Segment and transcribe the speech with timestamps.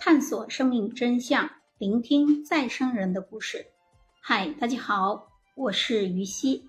[0.00, 3.66] 探索生命真相，聆听再生人的故事。
[4.20, 6.68] 嗨，大家好，我是于西。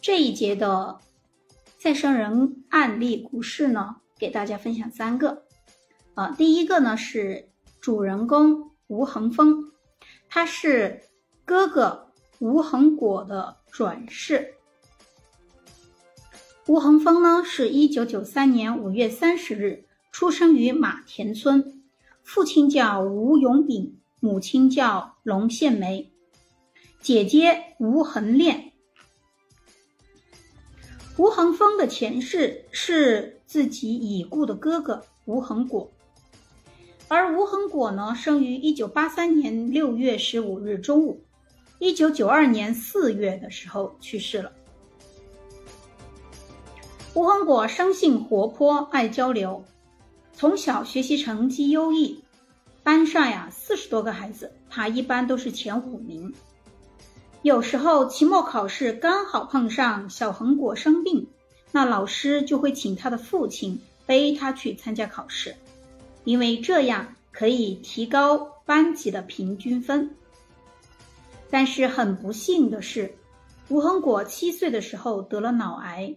[0.00, 1.00] 这一节的
[1.78, 5.44] 再生人案例故事呢，给大家分享三个。
[6.14, 7.48] 呃，第一个呢是
[7.80, 9.72] 主人公吴恒峰，
[10.28, 11.02] 他是
[11.44, 14.54] 哥哥吴恒果的转世。
[16.68, 21.82] 吴恒峰呢，是一九九三年五月三十日出生于马田村，
[22.22, 26.12] 父亲叫吴永炳，母亲叫龙献梅，
[27.00, 28.72] 姐姐吴恒炼。
[31.16, 35.90] 吴恒峰的前世是自己已故的哥哥吴恒果，
[37.08, 41.24] 而吴恒果呢，生于一九八三年六月十五日中午，
[41.78, 44.52] 一九九二年四月的时候去世了。
[47.18, 49.64] 吴恒果生性活泼，爱交流，
[50.32, 52.22] 从小学习成绩优异，
[52.84, 56.32] 班上呀四十多个孩子，他一般都是前五名。
[57.42, 61.26] 有时候期末考试刚好碰上小恒果生病，
[61.72, 65.56] 那老师就会请他的父亲背他去参加考试，
[66.22, 70.14] 因为这样可以提高班级的平均分。
[71.50, 73.12] 但是很不幸的是，
[73.70, 76.14] 吴恒果七岁的时候得了脑癌。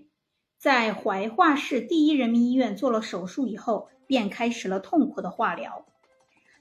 [0.62, 5.88] 在怀化市第一人民医院做了手术以后，便开始了痛苦的化疗。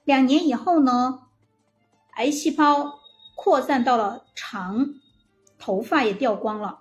[0.04, 1.24] 两年以后呢，
[2.14, 2.98] 癌细胞
[3.34, 4.94] 扩散到了肠，
[5.58, 6.80] 头发也掉光了。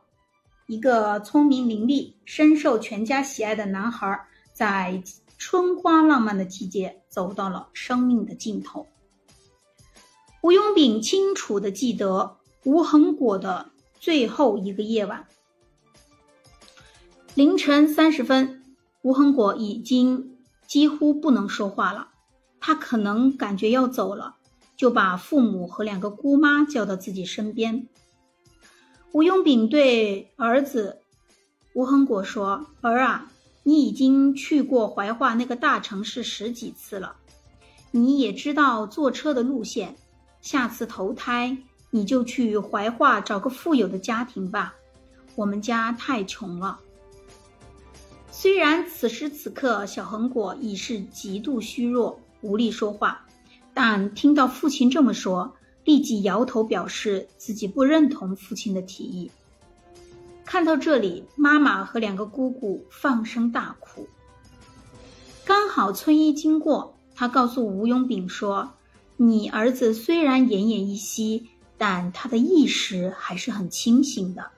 [0.66, 5.04] 一个聪明伶俐、深受全家喜爱的男孩，在
[5.38, 8.88] 春花浪漫的季节，走到了生命的尽头。
[10.42, 15.28] 吴永炳清楚的记得吴恒果的最后一个夜晚。
[17.40, 18.62] 凌晨三十分，
[19.02, 20.36] 吴恒果已经
[20.68, 22.10] 几乎不能说话了。
[22.60, 24.36] 他可能感觉要走了，
[24.76, 27.88] 就把父母和两个姑妈叫到自己身边。
[29.14, 30.98] 吴永炳对儿子
[31.74, 33.32] 吴恒果说：“儿啊，
[33.64, 37.16] 你已经去过怀化那个大城市十几次了，
[37.92, 39.96] 你也知道坐车的路线。
[40.42, 41.58] 下次投胎，
[41.90, 44.76] 你就去怀化找个富有的家庭吧。
[45.36, 46.78] 我们家太穷了。”
[48.42, 53.28] 虽然此时此刻小恒果已是极度虚弱，无力说话，
[53.74, 59.30] 但听到父亲这么说，立即摇头表示自己不认同父亲的提议。
[60.46, 64.08] 看到这里，妈妈和两个姑姑放声大哭。
[65.44, 68.72] 刚好村医经过，他告诉吴永炳说
[69.18, 74.50] ：“你儿子虽然奄奄一息，但他的意识还是很清醒的，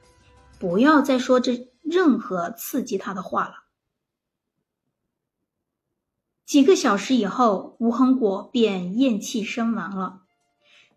[0.59, 3.55] 不要再说这任何刺激他的话了。”
[6.51, 10.23] 几个小时以后，吴恒果便咽气身亡了。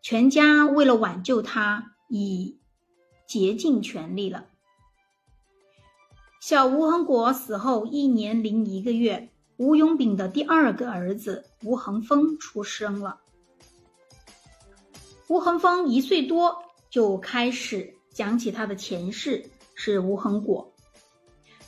[0.03, 2.59] 全家为了挽救他，已
[3.25, 4.47] 竭尽全力了。
[6.41, 13.21] 小吴恒果死后一年零一个月，吴永炳的第二个儿子吴恒峰出生了。
[15.29, 20.73] 吴恒峰一岁多就开始讲起他的前世是吴恒果。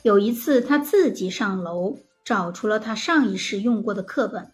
[0.03, 1.97] 有一次，他自己上楼。
[2.27, 4.51] 找出了他上一世用过的课本，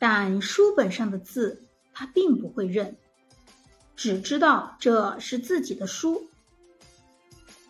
[0.00, 2.96] 但书本上的字他并不会认，
[3.94, 6.26] 只知道这是自己的书。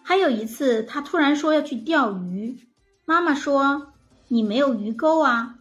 [0.02, 2.58] 还有一次，他突然说要去钓鱼，
[3.04, 3.92] 妈妈说
[4.28, 5.58] ：“你没有鱼钩啊。”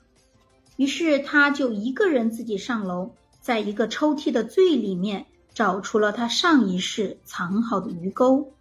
[0.77, 3.11] 于是他就一个人自己上楼，
[3.41, 8.53] 在一个抽屉的最里面找出了他上一世藏好的鱼钩。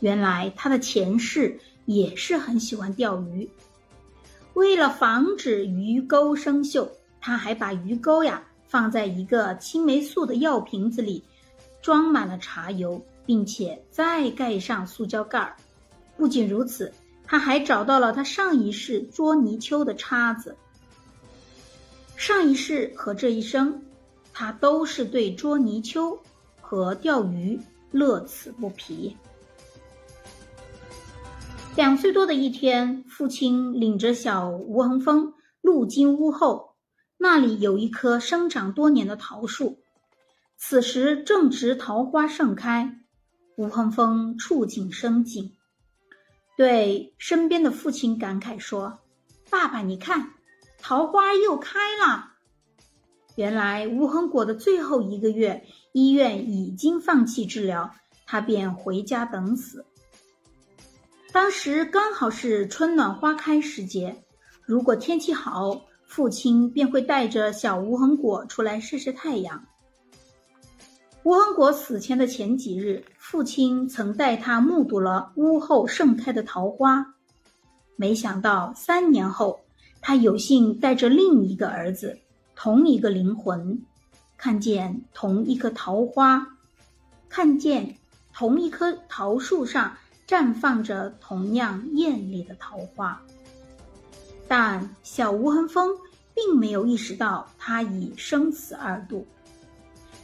[0.00, 3.48] 原来他的前世也是很喜欢钓鱼。
[4.58, 6.88] 为了防止鱼钩生锈，
[7.20, 11.22] 他还把鱼钩呀放在一个青霉素的药瓶子里，
[11.80, 15.54] 装满了茶油，并且再盖上塑胶盖儿。
[16.16, 16.92] 不仅如此，
[17.24, 20.56] 他还找到了他上一世捉泥鳅的叉子。
[22.16, 23.80] 上一世和这一生，
[24.32, 26.18] 他都是对捉泥鳅
[26.60, 27.56] 和钓鱼
[27.92, 29.16] 乐此不疲。
[31.78, 36.74] 两岁多的一天，父亲领着小吴恒峰路经屋后，
[37.16, 39.78] 那里有一棵生长多年的桃树，
[40.56, 42.98] 此时正值桃花盛开。
[43.54, 45.52] 吴恒峰触景生景，
[46.56, 48.98] 对身边的父亲感慨说
[49.48, 50.32] ：“爸爸，你看，
[50.80, 52.32] 桃花又开了。”
[53.38, 57.94] 原来吴恒果的最后一个月，医院已经放弃治疗，
[58.26, 59.86] 他便回家等死。
[61.30, 64.16] 当时刚好是春暖花开时节，
[64.64, 69.62] 如果天气好，父亲便会带着小无痕果出来晒晒太阳。
[71.24, 77.14] 无痕果死前的前几日，父亲曾带他目睹了屋后盛开的桃花。
[77.96, 79.60] 没想到三年后，
[80.00, 82.18] 他有幸带着另一个儿子，
[82.56, 83.78] 同一个灵魂，
[84.38, 86.46] 看见同一棵桃花，
[87.28, 87.96] 看见
[88.32, 89.94] 同一棵桃树上
[90.28, 93.20] 绽放着同样艳丽的桃花。
[94.46, 95.90] 但小吴恒风
[96.34, 99.26] 并没有意识到他已生死二度。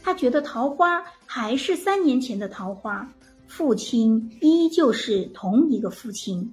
[0.02, 3.10] 他觉得桃花还是三年前的桃花，
[3.48, 6.52] 父亲依旧是同一个父亲，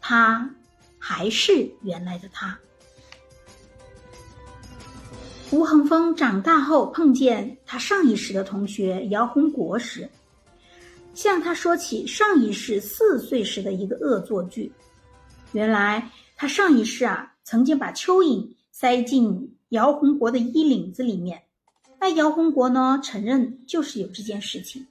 [0.00, 0.50] 他
[0.98, 2.58] 还是原来的他。
[5.52, 10.10] 吴恒峰长大后碰见他上一世的同学姚洪国时，
[11.16, 14.70] 向他说起上一世四岁时的一个恶作剧。
[15.52, 21.42] 原来他上一世啊，曾经把蚯蚓塞进姚洪国的衣领子里面。
[21.98, 23.00] 那姚洪国呢？
[23.02, 24.86] 承认就是有这件事情。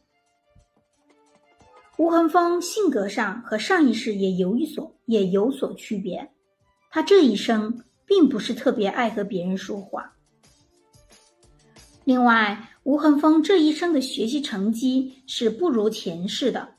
[1.98, 6.31] 吴恒峰性格上和上一世也有一所也有所区别，
[6.89, 10.15] 他这一生并不是特别爱和别人说话。
[12.06, 16.69] 另外，吴恒峰这一生的学习成绩是不如前世的。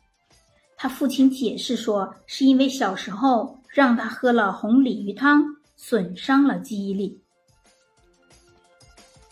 [0.77, 5.45] 他父亲解释说，是因为小时候让他喝了红鲤鱼汤，
[5.75, 7.21] 损伤了记忆力。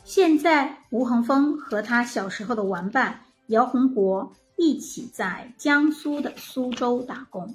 [0.05, 7.55] 现在，吴恒峰和他小时候的玩伴姚洪国一起在江苏的苏州打工。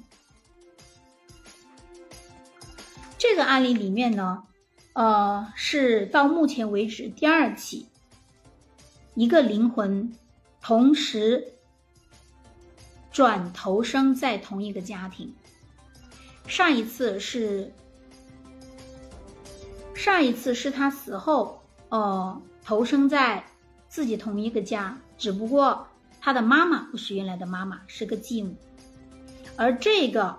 [3.18, 4.44] 这个案例里面呢，
[4.94, 7.86] 呃，是到目前为止第二起，
[9.20, 10.10] 一个灵魂
[10.62, 11.52] 同时
[13.12, 15.34] 转投生在同一个家庭。
[16.46, 17.70] 上一次是
[19.94, 21.60] 上一次是他死后。
[21.90, 23.44] 哦，投生在
[23.90, 25.86] 自己同一个家，只不过
[26.18, 28.56] 他的妈妈不是原来的妈妈，是个继母。
[29.54, 30.38] 而这个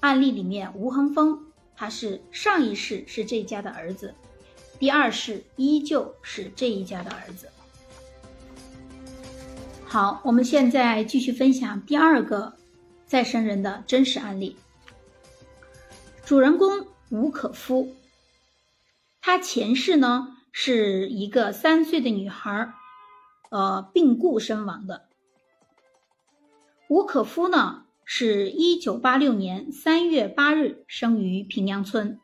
[0.00, 1.38] 案例里面，吴恒峰
[1.76, 4.14] 他是上一世是这家的儿子，
[4.78, 7.46] 第二世依旧是这一家的儿子。
[9.92, 12.54] 好，我们现在继续分享第二个
[13.04, 14.56] 再生人的真实案例。
[16.24, 17.94] 主人公吴可夫，
[19.20, 20.28] 他前世呢？
[20.50, 22.72] 是一个三岁的女孩，
[23.50, 25.02] 呃，病故身亡的。
[26.88, 32.18] 吴可夫呢，是一九八六年三月八日生于平阳村，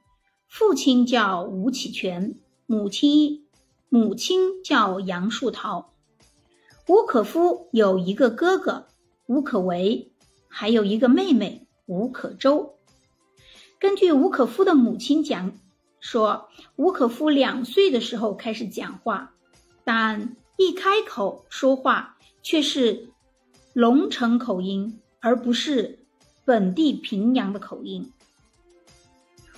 [0.49, 2.35] 父亲叫吴启全，
[2.65, 3.47] 母亲
[3.91, 5.93] 母亲叫杨树桃。
[6.89, 8.87] 吴可夫有一个哥哥
[9.27, 10.11] 吴可为，
[10.49, 12.75] 还有一个妹妹吴可舟。
[13.79, 15.53] 根据吴可夫的母亲讲。
[16.01, 19.35] 说吴可夫两岁的时候开始讲话，
[19.83, 23.09] 但一开口说话却是
[23.73, 25.99] 龙城口音，而不是
[26.45, 28.13] 本地平阳的口音。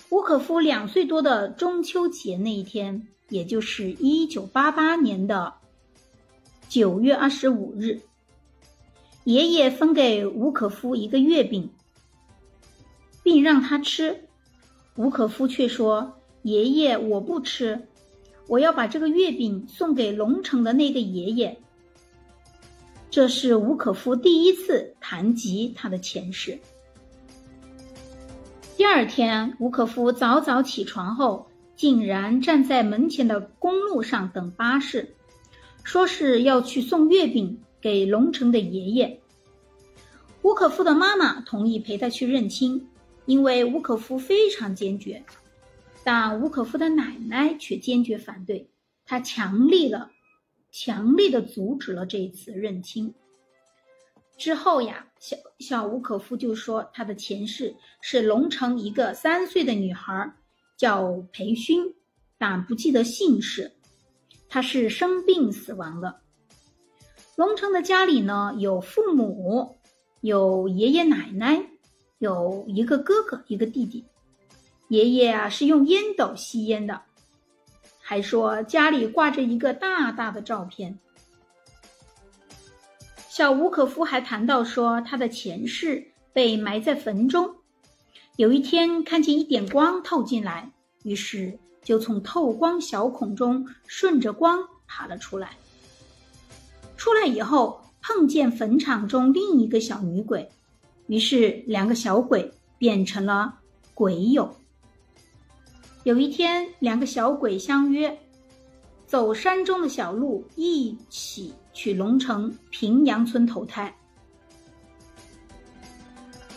[0.08, 5.52] 吴可夫两岁多的中秋节那一天，也就是一九八八年的
[6.70, 8.00] 九月二十五日，
[9.24, 11.68] 爷爷分给吴可夫一个月饼，
[13.24, 14.28] 并让他吃，
[14.94, 16.16] 吴可夫却说。
[16.42, 17.88] 爷爷，我不吃，
[18.46, 21.58] 我要把这个月饼送给龙城的那个爷爷。
[23.10, 26.56] 这是吴可夫第一次谈及他的前世。
[28.76, 35.16] 第二天，吴可夫早早起床后，竟然站在门前的公路上等巴士，
[35.90, 39.20] 说是要去送月饼给龙城的爷爷。
[40.40, 42.88] 吴可夫的妈妈同意陪他去认亲，
[43.26, 45.20] 因为吴可夫非常坚决。
[46.04, 48.70] 但吴可夫的奶奶却坚决反对，
[49.04, 50.08] 她强力的、
[50.70, 53.12] 强力的阻止了这一次认亲。
[54.38, 60.32] 之后呀，小小吴可夫就说，他的前世是龙城一个三岁的女孩，
[60.76, 61.92] 叫裴勋，
[62.38, 63.72] 但不记得姓氏。
[64.50, 66.20] 他是生病死亡的。
[67.36, 69.78] 龙城的家里呢，有父母，
[70.20, 71.70] 有爷爷奶奶，
[72.18, 74.04] 有一个哥哥，一个弟弟。
[74.88, 77.02] 爷爷啊是用烟斗吸烟的，
[78.00, 80.98] 还说家里挂着一个大大的照片。
[83.28, 87.54] 小吴可夫还谈到说，他的前世被埋在坟中，
[88.36, 90.72] 有一天看见一点光透进来，
[91.04, 95.56] 于是就从透光小孔中顺着光爬了出来。
[96.96, 100.50] 出来以后碰见坟场中另一个小女鬼，
[101.06, 103.58] 于是两个小鬼变成了
[103.94, 104.54] 鬼友。
[106.04, 108.18] 有一天，两个小鬼相约，
[109.06, 113.94] 走山中的小路，一起去龙城平阳村投胎。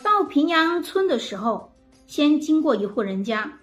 [0.01, 1.71] 到平阳村的时候，
[2.07, 3.59] 先经过一户人家，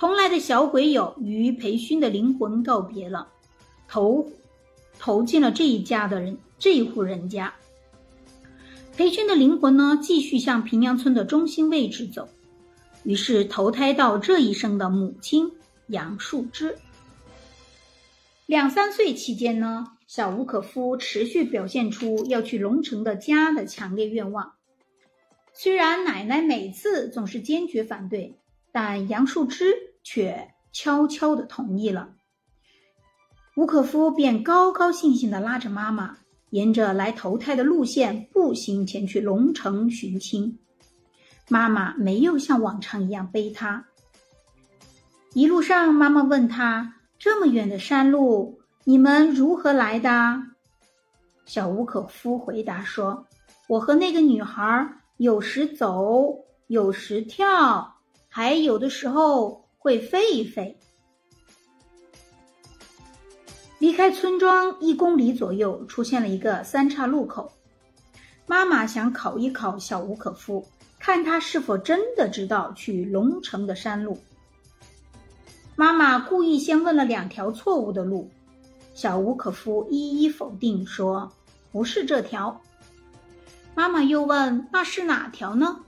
[0.00, 3.28] 同来的小鬼友与裴勋的灵魂告别了，
[3.86, 4.26] 投
[4.98, 7.52] 投进了这一家的人这一户人家。
[8.96, 12.30] 裴勋的灵魂呢，继续向平阳村的中心位置走。
[13.04, 15.52] 于是投胎到这一生的母亲
[15.88, 16.78] 杨树枝。
[18.46, 24.54] 两三岁期间呢，小吴可夫持续表现出要去龙城的家的强烈愿望。
[25.52, 28.38] 虽然奶奶每次总是坚决反对，
[28.72, 32.10] 但杨树枝却悄悄的同意了。
[33.56, 36.18] 吴可夫便高高兴兴的拉着妈妈，
[36.50, 40.58] 沿着来投胎的路线步行前去龙城寻亲。
[41.48, 43.86] 妈妈没有像往常一样背他。
[45.34, 50.42] 一路上，妈妈问他：“这么远的山路，你们如何来的？”
[51.46, 53.26] 小吴可夫回答说
[53.68, 57.96] ：“我和那个女孩有时走，有时跳，
[58.28, 60.78] 还有的时候会飞一飞。”
[63.80, 67.50] 离开村庄一公里左右，出现了一个三岔路口。
[68.46, 70.64] 妈妈想考一考小吴可夫。
[71.02, 74.18] 看他是否真的知道去龙城的山路。
[75.74, 78.30] 妈妈故意先问了两条错误的路，
[78.94, 81.32] 小吴可夫一一否定说
[81.72, 82.60] 不是这条。
[83.74, 85.80] 妈妈又问那是哪条呢？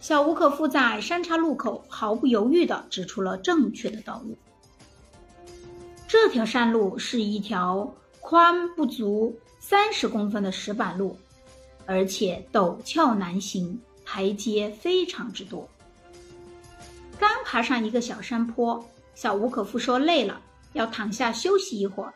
[0.00, 4.36] 小吴可夫在三岔路口毫不犹豫地指出了正确的道路。
[6.08, 11.16] 这条山路是一条宽不足三十公分的石板路。
[11.88, 15.68] 而且陡峭难行，台阶非常之多。
[17.16, 18.84] 刚爬上一个小山坡，
[19.14, 20.40] 小吴可夫说累了，
[20.72, 22.14] 要躺下休息一会儿。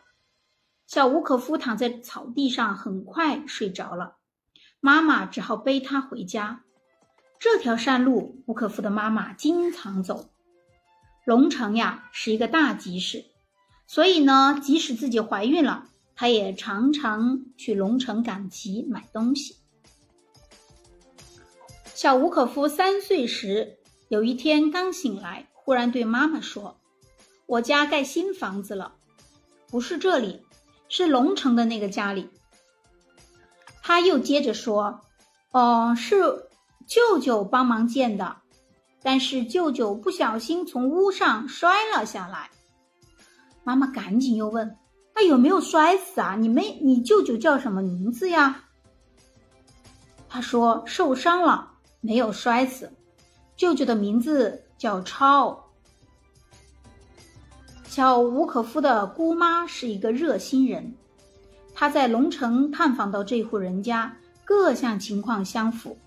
[0.89, 4.17] 小吴可夫躺在草地上，很快睡着了。
[4.81, 6.65] 妈妈只好背他回家。
[7.41, 10.29] 这条山路，吴可夫的妈妈经常走。
[11.25, 13.25] 龙城呀，是一个大集市，
[13.87, 19.57] 所以呢，即使自己怀孕了，她也常常去龙城赶集买东西。
[21.95, 23.79] 小吴可夫三岁时，
[24.09, 26.79] 有一天刚醒来，忽然对妈妈说
[27.47, 28.97] ：“我家盖新房子了，
[29.71, 30.43] 不是这里，
[30.91, 32.29] 是龙城的那个家里。”
[33.83, 35.01] 他又接着说
[35.53, 36.50] ：“哦，是
[36.91, 38.39] 舅舅帮忙建的，
[39.01, 42.51] 但是舅舅不小心从屋上摔了下来。”
[43.63, 44.77] 妈妈赶紧又问
[45.15, 46.35] ：“他有没有摔死啊？
[46.35, 48.65] 你没，你舅舅叫什么名字呀？”
[50.29, 51.69] 他说：“受伤了。”
[52.03, 52.91] 没有摔死，
[53.57, 55.67] 舅舅的名字叫超。
[57.85, 60.95] 小吴可夫的姑妈是一个热心人，
[61.75, 64.17] 她在龙城探访到这户人家，
[64.47, 65.99] 各项情况相符，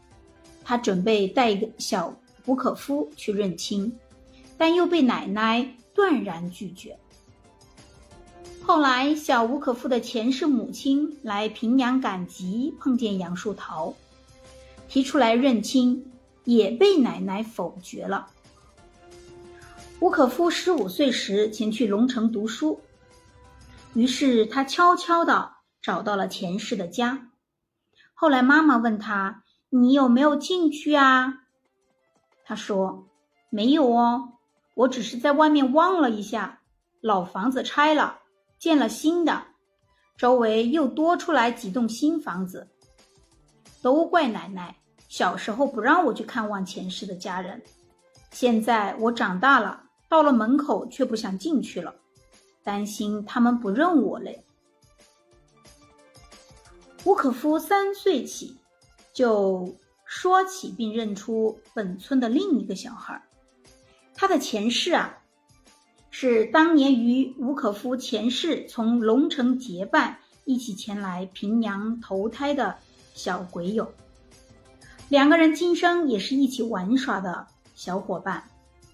[0.64, 2.16] 他准备带一个小
[2.46, 3.98] 吴可夫去认亲，
[4.58, 6.98] 但又被奶奶断然拒绝。
[8.62, 13.94] 后来，小吴可夫的前世母亲来平阳赶集，碰见杨树桃。
[14.88, 16.12] 提出来认亲，
[16.46, 18.28] 也被奶奶否决了。
[20.00, 22.80] 吴可夫十五岁时前去龙城读书，
[23.94, 25.52] 于是他悄悄地
[25.82, 27.32] 找到了前世的家。
[28.14, 29.43] 后来妈妈问他
[29.76, 31.40] ：“你有没有进去啊？”
[32.46, 33.08] 他说
[33.50, 34.34] ：“没有哦，
[34.76, 36.62] 我只是在外面望了一下，
[37.02, 38.20] 老房子拆了，
[38.60, 39.44] 建了新的，
[40.16, 42.68] 周围又多出来几栋新房子，
[43.82, 44.76] 都怪奶奶。”
[45.10, 47.62] 小时候不让我去看望前世的家人，
[48.32, 51.94] 现在我长大了，到了门口却不想进去了，
[52.64, 54.44] 担心他们不认我嘞。
[57.04, 58.58] 吴可夫三岁起
[59.14, 63.22] 就说起并认出本村的另一个小孩，
[64.16, 65.20] 他的前世啊，
[66.10, 72.76] 是当年与吴可夫前世从龙城结伴一起前来平阳投胎的
[73.14, 73.94] 小鬼友。
[75.10, 78.44] 两个人今生也是一起玩耍的小伙伴，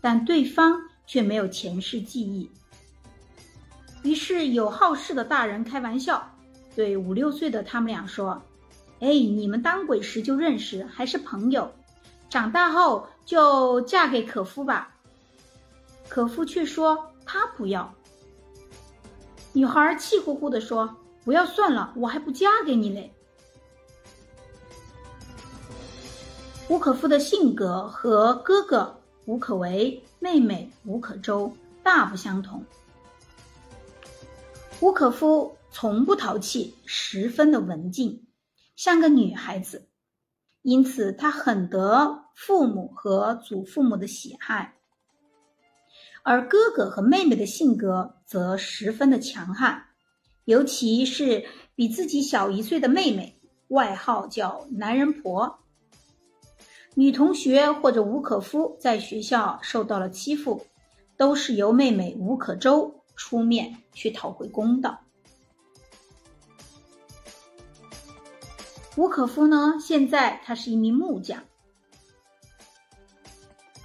[0.01, 2.49] 但对方却没有前世记忆。
[4.03, 6.29] 于是有好事的大人开玩笑，
[6.75, 8.41] 对五六岁的他们俩说
[9.00, 11.72] ：“哎，你们当鬼时就认识，还是朋友，
[12.29, 14.96] 长大后就嫁给可夫吧。”
[16.10, 17.94] 可夫却说他不要。
[19.53, 23.12] 女孩气呼呼地说：“不要算了，我还不嫁给你嘞。”
[26.68, 31.51] 吴可夫的性格和哥哥吴可为，妹妹吴可周，
[31.82, 32.63] 大不相同。
[34.79, 38.24] 吴可夫从不淘气，十分的文静，
[38.79, 39.89] 像个女孩子，
[40.62, 44.74] 因此他很得父母和祖父母的喜爱。
[46.24, 49.88] 而哥哥和妹妹的性格则十分的强悍，
[50.45, 51.43] 尤其是
[51.75, 55.59] 比自己小一岁的妹妹，外号叫“男人婆”。
[56.95, 60.65] 女同学或者吴可夫在学校受到了欺负，
[61.17, 65.01] 都是由妹妹吴可周出面去讨回公道。
[69.00, 71.41] 吴可夫呢，现在他是一名木匠。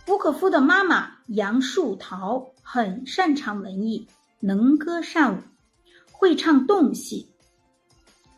[0.09, 4.09] 吴可夫的妈妈杨树桃很擅长文艺，
[4.41, 5.41] 能歌善舞，
[6.11, 7.31] 会唱洞戏，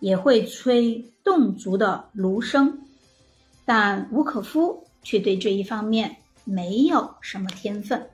[0.01, 2.71] 也会吹侗族的芦笙，
[3.65, 6.15] 但吴可夫却对这一方面
[6.45, 8.07] 没有什么天分。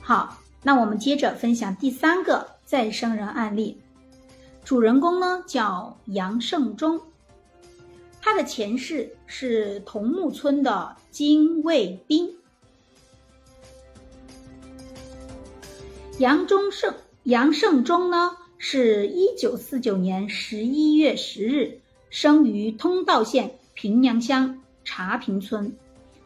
[0.00, 3.78] 好，那我们接着分享第三个再生人案例，
[4.66, 7.00] 主人公呢叫杨胜忠。
[8.20, 12.34] 他的前世是桐木村的精卫兵。
[16.18, 16.92] 杨忠胜、
[17.22, 21.78] 杨胜忠呢，是一九四九年十一月十日
[22.10, 25.72] 生于通道县平阳乡茶坪村，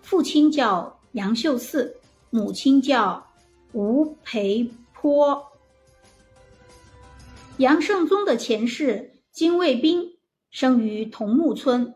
[0.00, 1.94] 父亲叫杨秀四，
[2.30, 3.22] 母亲叫
[3.74, 5.49] 吴培坡。
[7.60, 10.16] 杨胜宗的前世金卫兵。
[10.50, 11.94] 生于桐木村，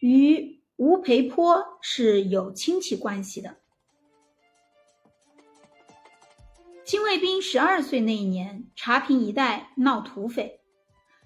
[0.00, 3.56] 与吴培坡是有亲戚关系的。
[6.84, 10.60] 金卫兵十二岁那一年，茶坪一带闹土匪，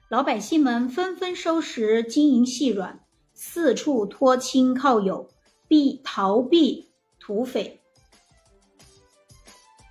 [0.08, 5.28] 老百姓们纷纷收拾金银细软，四处托亲靠友，
[5.66, 7.82] 避逃避土匪。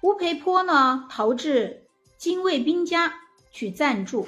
[0.01, 1.85] 吴培坡呢，逃至
[2.17, 3.20] 金卫兵家
[3.51, 4.27] 去暂住。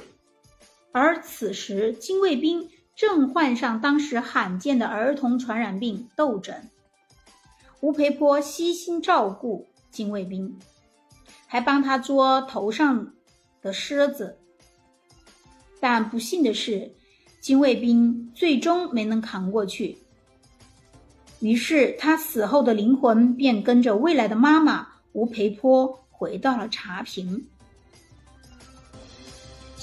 [0.91, 6.69] 而此时，金卫兵正患上当时罕见的儿童传染病——痘疹。
[7.81, 10.57] 吴培坡悉心照顾金卫兵，
[11.47, 13.13] 还帮他捉头上
[13.61, 14.37] 的虱子。
[15.79, 16.93] 但不幸的是，
[17.41, 19.97] 金卫兵最终没能扛过去。
[21.41, 27.47] 于是，他死后的灵魂便跟着未来的妈妈吴培坡回到了茶坪。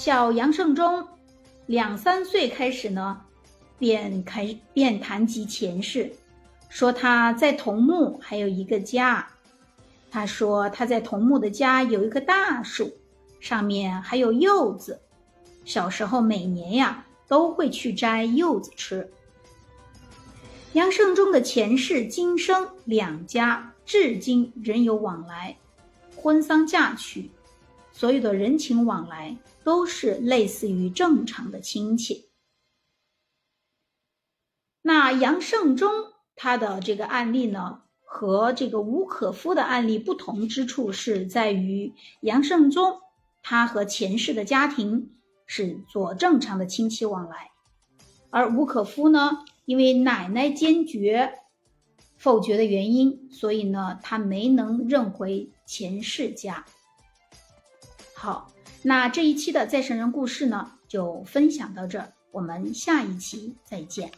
[0.03, 1.07] 小杨胜忠
[1.67, 3.21] 两三岁开始呢，
[3.77, 6.11] 便开便谈及前世，
[6.69, 9.27] 说他在桐木还有一个家。
[10.09, 12.91] 他说他在桐木的家有一棵大树，
[13.39, 14.99] 上面还有柚子。
[15.65, 19.07] 小时候每年呀都会去摘柚子吃。
[20.73, 25.55] 杨胜忠的前世今生两家至今仍有往来，
[26.15, 27.29] 婚丧嫁娶。
[27.93, 32.29] 所有的人情往来都是类似于正常的亲戚。
[34.81, 35.91] 那杨胜忠
[36.35, 42.99] 他的这个案例呢，和这个吴可夫的案例不同之处是在于，杨胜忠
[43.43, 45.13] 他和前世的家庭
[45.45, 47.51] 是做正常的亲戚往来，
[48.29, 51.39] 而吴可夫呢，因为奶奶坚决
[52.17, 56.65] 否决的原因，所以呢，他没能认回前世家。
[58.15, 58.50] 好，
[58.83, 64.11] 那这一期的再生人故事呢，就分享到这儿，我们下一期再见。